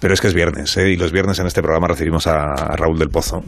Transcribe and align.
Pero 0.00 0.14
es 0.14 0.20
que 0.20 0.28
es 0.28 0.34
viernes, 0.34 0.76
¿eh? 0.76 0.90
y 0.90 0.96
los 0.96 1.12
viernes 1.12 1.38
en 1.40 1.46
este 1.46 1.62
programa 1.62 1.88
recibimos 1.88 2.26
a 2.26 2.54
Raúl 2.76 2.98
del 2.98 3.08
Pozo 3.08 3.42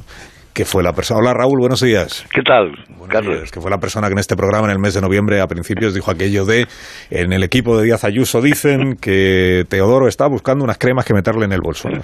que 0.52 0.64
fue 0.64 0.82
la 0.82 0.92
persona. 0.92 1.20
Hola 1.20 1.34
Raúl, 1.34 1.58
buenos 1.60 1.80
días. 1.80 2.26
¿Qué 2.32 2.42
tal, 2.42 2.72
Carlos? 3.08 3.50
que 3.50 3.60
fue 3.60 3.70
la 3.70 3.78
persona 3.78 4.08
que 4.08 4.12
en 4.12 4.18
este 4.18 4.36
programa, 4.36 4.66
en 4.66 4.72
el 4.72 4.78
mes 4.78 4.94
de 4.94 5.00
noviembre, 5.00 5.40
a 5.40 5.46
principios, 5.46 5.94
dijo 5.94 6.10
aquello 6.10 6.44
de: 6.44 6.66
en 7.10 7.32
el 7.32 7.42
equipo 7.42 7.76
de 7.76 7.84
Díaz 7.84 8.04
Ayuso 8.04 8.40
dicen 8.40 8.96
que 9.00 9.64
Teodoro 9.68 10.08
está 10.08 10.26
buscando 10.26 10.64
unas 10.64 10.78
cremas 10.78 11.04
que 11.04 11.14
meterle 11.14 11.44
en 11.44 11.52
el 11.52 11.60
bolso. 11.62 11.88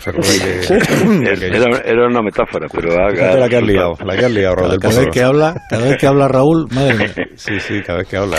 era, 1.85 2.07
una 2.07 2.23
metáfora, 2.23 2.67
pero 2.73 2.93
haga. 2.95 3.37
La 3.37 3.49
que 3.49 3.57
has 3.57 3.63
liado, 3.63 3.95
la 4.05 4.17
que 4.17 4.25
has 4.25 4.33
liado, 4.33 4.55
Raúl. 4.55 4.79
Cada 4.79 5.01
vez 5.01 5.09
que 5.13 5.23
habla, 5.23 5.55
cada 5.69 5.85
vez 5.85 5.97
que 5.99 6.07
habla 6.07 6.29
Raúl, 6.29 6.67
madre 6.71 6.95
mía. 6.95 7.13
Sí, 7.35 7.61
sí, 7.61 7.83
cada 7.85 7.99
vez 7.99 8.09
que 8.09 8.17
habla. 8.17 8.39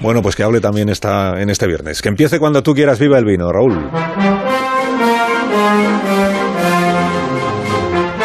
Bueno, 0.00 0.22
pues 0.22 0.36
que 0.36 0.42
hable 0.42 0.60
también 0.60 0.88
esta, 0.88 1.40
en 1.40 1.50
este 1.50 1.66
viernes. 1.66 2.02
Que 2.02 2.08
empiece 2.08 2.38
cuando 2.38 2.62
tú 2.62 2.74
quieras, 2.74 2.98
viva 2.98 3.18
el 3.18 3.24
vino, 3.24 3.50
Raúl. 3.50 3.90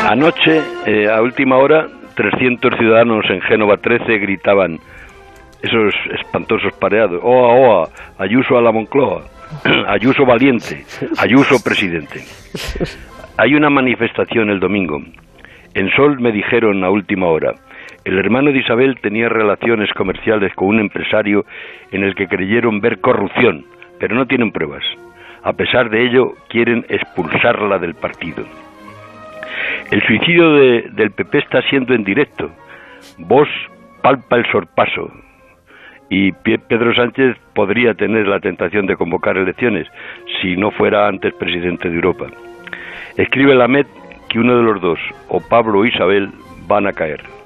Anoche, 0.09 0.61
eh, 0.85 1.09
a 1.09 1.21
última 1.21 1.57
hora, 1.57 1.87
300 2.15 2.77
ciudadanos 2.77 3.23
en 3.29 3.41
Génova 3.41 3.77
13 3.77 4.17
gritaban 4.17 4.77
esos 5.61 5.93
espantosos 6.19 6.73
pareados, 6.73 7.21
oa, 7.23 7.53
oa, 7.53 7.89
Ayuso 8.17 8.57
a 8.57 8.61
la 8.61 8.71
Moncloa, 8.71 9.23
Ayuso 9.87 10.25
valiente, 10.25 10.83
Ayuso 11.17 11.63
presidente. 11.63 12.19
Hay 13.37 13.55
una 13.55 13.69
manifestación 13.69 14.49
el 14.49 14.59
domingo. 14.59 15.01
En 15.73 15.89
Sol 15.95 16.19
me 16.19 16.31
dijeron 16.31 16.83
a 16.83 16.89
última 16.89 17.27
hora, 17.27 17.53
el 18.03 18.17
hermano 18.17 18.51
de 18.51 18.59
Isabel 18.59 18.99
tenía 19.01 19.29
relaciones 19.29 19.89
comerciales 19.93 20.53
con 20.55 20.67
un 20.67 20.79
empresario 20.79 21.45
en 21.91 22.03
el 22.03 22.15
que 22.15 22.27
creyeron 22.27 22.81
ver 22.81 22.99
corrupción, 22.99 23.65
pero 23.99 24.15
no 24.15 24.25
tienen 24.25 24.51
pruebas. 24.51 24.83
A 25.43 25.53
pesar 25.53 25.89
de 25.89 26.05
ello, 26.05 26.33
quieren 26.49 26.85
expulsarla 26.89 27.79
del 27.79 27.95
partido. 27.95 28.45
El 29.89 30.01
suicidio 30.03 30.53
del 30.53 31.11
PP 31.11 31.39
está 31.39 31.61
siendo 31.63 31.93
en 31.93 32.03
directo. 32.03 32.51
Vos 33.17 33.47
palpa 34.01 34.37
el 34.37 34.45
sorpaso. 34.51 35.11
Y 36.09 36.31
Pedro 36.33 36.93
Sánchez 36.93 37.37
podría 37.53 37.93
tener 37.93 38.27
la 38.27 38.39
tentación 38.39 38.85
de 38.85 38.95
convocar 38.95 39.37
elecciones 39.37 39.87
si 40.41 40.57
no 40.57 40.71
fuera 40.71 41.07
antes 41.07 41.33
presidente 41.33 41.89
de 41.89 41.95
Europa. 41.95 42.27
Escribe 43.17 43.55
la 43.55 43.67
MED 43.67 43.87
que 44.29 44.39
uno 44.39 44.57
de 44.57 44.63
los 44.63 44.81
dos, 44.81 44.99
o 45.29 45.39
Pablo 45.41 45.79
o 45.79 45.85
Isabel, 45.85 46.29
van 46.67 46.87
a 46.87 46.93
caer. 46.93 47.40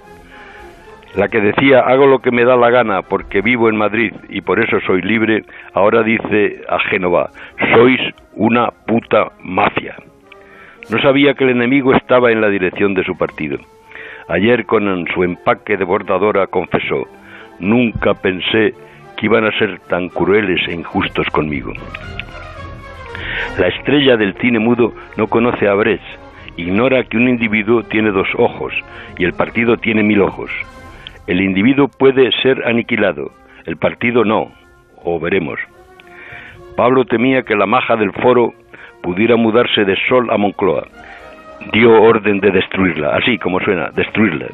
La 1.17 1.29
que 1.29 1.39
decía 1.39 1.79
hago 1.79 2.07
lo 2.07 2.19
que 2.19 2.31
me 2.31 2.43
da 2.43 2.57
la 2.57 2.69
gana 2.69 3.01
porque 3.01 3.41
vivo 3.41 3.69
en 3.69 3.77
Madrid 3.77 4.13
y 4.27 4.41
por 4.41 4.59
eso 4.59 4.81
soy 4.85 5.01
libre, 5.01 5.43
ahora 5.73 6.03
dice 6.03 6.61
a 6.67 6.77
Génova, 6.89 7.29
sois 7.73 8.01
una 8.33 8.69
puta 8.85 9.31
mafia. 9.41 9.95
No 10.89 11.01
sabía 11.01 11.33
que 11.33 11.45
el 11.45 11.51
enemigo 11.51 11.93
estaba 11.93 12.31
en 12.31 12.41
la 12.41 12.49
dirección 12.49 12.93
de 12.93 13.05
su 13.05 13.17
partido. 13.17 13.57
Ayer 14.27 14.65
con 14.65 15.07
su 15.13 15.23
empaque 15.23 15.77
de 15.77 15.85
bordadora 15.85 16.47
confesó, 16.47 17.07
nunca 17.59 18.13
pensé 18.13 18.73
que 19.15 19.27
iban 19.27 19.45
a 19.45 19.57
ser 19.57 19.79
tan 19.87 20.09
crueles 20.09 20.67
e 20.67 20.73
injustos 20.73 21.27
conmigo. 21.29 21.71
La 23.57 23.67
estrella 23.67 24.17
del 24.17 24.33
cine 24.35 24.59
mudo 24.59 24.93
no 25.15 25.27
conoce 25.27 25.67
a 25.69 25.75
Brecht, 25.75 26.03
ignora 26.57 27.03
que 27.05 27.15
un 27.15 27.29
individuo 27.29 27.83
tiene 27.83 28.11
dos 28.11 28.27
ojos 28.37 28.73
y 29.17 29.23
el 29.23 29.31
partido 29.31 29.77
tiene 29.77 30.03
mil 30.03 30.21
ojos. 30.21 30.51
El 31.27 31.41
individuo 31.41 31.87
puede 31.87 32.31
ser 32.43 32.67
aniquilado, 32.67 33.31
el 33.65 33.77
partido 33.77 34.23
no, 34.23 34.51
o 35.03 35.19
veremos. 35.19 35.59
Pablo 36.75 37.05
temía 37.05 37.43
que 37.43 37.55
la 37.55 37.65
maja 37.65 37.95
del 37.95 38.11
foro 38.11 38.53
pudiera 39.01 39.35
mudarse 39.35 39.85
de 39.85 39.95
Sol 40.07 40.29
a 40.29 40.37
Moncloa. 40.37 40.87
Dio 41.71 42.01
orden 42.01 42.39
de 42.41 42.51
destruirla, 42.51 43.15
así 43.15 43.37
como 43.37 43.59
suena, 43.59 43.89
destruirla. 43.95 44.47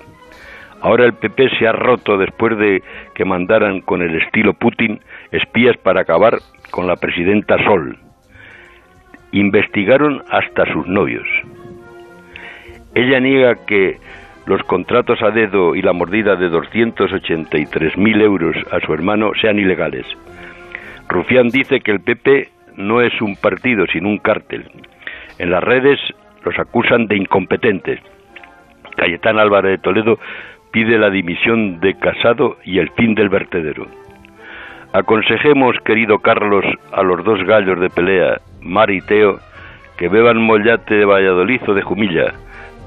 Ahora 0.81 1.05
el 1.05 1.13
PP 1.13 1.49
se 1.57 1.67
ha 1.67 1.71
roto 1.73 2.17
después 2.17 2.57
de 2.57 2.81
que 3.13 3.25
mandaran 3.25 3.81
con 3.81 4.01
el 4.01 4.15
estilo 4.21 4.53
Putin 4.53 4.99
espías 5.31 5.77
para 5.77 6.01
acabar 6.01 6.39
con 6.71 6.87
la 6.87 6.95
presidenta 6.95 7.57
Sol. 7.63 7.97
Investigaron 9.31 10.23
hasta 10.29 10.65
sus 10.73 10.87
novios. 10.87 11.27
Ella 12.95 13.19
niega 13.19 13.55
que 13.65 13.97
los 14.51 14.63
contratos 14.63 15.21
a 15.21 15.31
dedo 15.31 15.75
y 15.75 15.81
la 15.81 15.93
mordida 15.93 16.35
de 16.35 16.51
283.000 16.51 18.21
euros 18.21 18.57
a 18.69 18.81
su 18.81 18.93
hermano 18.93 19.31
sean 19.39 19.57
ilegales. 19.57 20.05
Rufián 21.07 21.47
dice 21.47 21.79
que 21.79 21.91
el 21.91 22.01
PP 22.01 22.49
no 22.75 22.99
es 22.99 23.13
un 23.21 23.37
partido, 23.37 23.85
sino 23.87 24.09
un 24.09 24.17
cártel. 24.17 24.69
En 25.39 25.51
las 25.51 25.63
redes 25.63 25.97
los 26.43 26.59
acusan 26.59 27.07
de 27.07 27.15
incompetentes. 27.15 28.01
Cayetán 28.97 29.39
Álvarez 29.39 29.71
de 29.71 29.77
Toledo 29.77 30.19
pide 30.73 30.97
la 30.97 31.09
dimisión 31.09 31.79
de 31.79 31.93
Casado 31.93 32.57
y 32.65 32.79
el 32.79 32.89
fin 32.89 33.15
del 33.15 33.29
vertedero. 33.29 33.87
Aconsejemos, 34.91 35.77
querido 35.85 36.19
Carlos, 36.19 36.65
a 36.91 37.03
los 37.03 37.23
dos 37.23 37.41
gallos 37.45 37.79
de 37.79 37.89
pelea, 37.89 38.41
Mar 38.61 38.91
y 38.91 38.99
Teo, 38.99 39.39
que 39.97 40.09
beban 40.09 40.41
mollate 40.41 40.95
de 40.95 41.05
Valladolid 41.05 41.61
o 41.69 41.73
de 41.73 41.83
Jumilla 41.83 42.33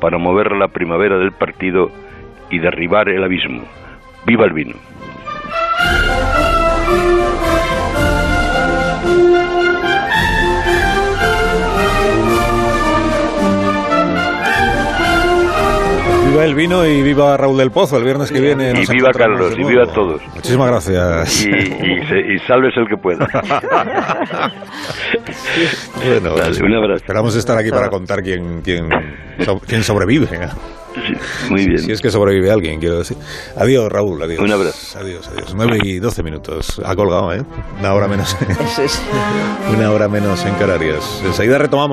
para 0.05 0.19
mover 0.19 0.53
la 0.53 0.69
primavera 0.69 1.17
del 1.17 1.33
partido 1.33 1.91
y 2.51 2.59
derribar 2.59 3.09
el 3.09 3.25
abismo. 3.25 3.63
¡Viva 4.27 4.45
el 4.45 4.53
vino! 4.53 4.75
Viva 16.45 16.47
el 16.47 16.55
vino 16.55 16.87
y 16.87 17.03
viva 17.03 17.37
Raúl 17.37 17.57
del 17.57 17.71
Pozo 17.71 17.97
el 17.97 18.05
viernes 18.05 18.31
que 18.31 18.41
viene. 18.41 18.71
Y 18.71 18.87
viva 18.87 19.11
Carlos, 19.13 19.55
y 19.57 19.65
viva 19.65 19.87
todos. 19.87 20.21
Muchísimas 20.35 20.69
gracias. 20.69 21.47
Y, 21.47 21.49
y, 21.49 22.39
salves 22.47 22.77
el 22.77 22.87
que 22.89 22.97
pueda. 22.97 23.27
bueno, 25.97 26.35
un 26.35 26.75
abrazo. 26.75 26.95
esperamos 26.97 27.37
estar 27.37 27.57
aquí 27.59 27.71
para 27.71 27.89
contar 27.89 28.23
quién, 28.23 28.61
quién, 28.63 28.89
quién 29.67 29.83
sobrevive. 29.83 30.29
muy 31.51 31.67
bien. 31.67 31.79
Si 31.79 31.93
es 31.93 32.01
que 32.01 32.11
sobrevive 32.11 32.51
alguien, 32.51 32.79
quiero 32.79 32.99
decir. 32.99 33.17
Adiós, 33.57 33.91
Raúl, 33.91 34.23
adiós. 34.23 34.41
Un 34.41 34.53
abrazo. 34.53 34.99
Adiós, 34.99 35.29
adiós. 35.29 35.55
9 35.55 35.79
y 35.83 35.99
12 35.99 36.23
minutos. 36.23 36.81
Ha 36.85 36.95
colgado, 36.95 37.33
¿eh? 37.33 37.43
Una 37.79 37.95
hora 37.95 38.07
menos. 38.09 38.37
Una 39.75 39.91
hora 39.91 40.09
menos 40.09 40.45
en 40.45 40.55
Canarias. 40.55 41.23
Enseguida 41.25 41.59
retomamos. 41.59 41.93